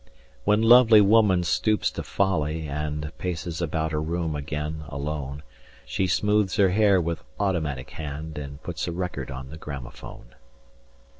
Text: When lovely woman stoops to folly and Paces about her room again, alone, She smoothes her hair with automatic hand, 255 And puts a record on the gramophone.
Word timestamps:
When 0.45 0.63
lovely 0.63 0.99
woman 0.99 1.43
stoops 1.43 1.91
to 1.91 2.01
folly 2.01 2.67
and 2.67 3.11
Paces 3.19 3.61
about 3.61 3.91
her 3.91 4.01
room 4.01 4.35
again, 4.35 4.83
alone, 4.87 5.43
She 5.85 6.07
smoothes 6.07 6.55
her 6.55 6.69
hair 6.69 6.99
with 6.99 7.23
automatic 7.39 7.91
hand, 7.91 8.33
255 8.33 8.45
And 8.49 8.63
puts 8.63 8.87
a 8.87 8.91
record 8.93 9.29
on 9.29 9.49
the 9.51 9.57
gramophone. 9.59 10.33